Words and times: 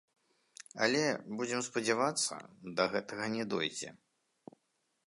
Але, 0.85 1.03
будзем 1.41 1.61
спадзявацца, 1.67 2.35
да 2.81 2.89
гэтага 2.95 3.25
не 3.37 3.43
дойдзе. 3.55 3.89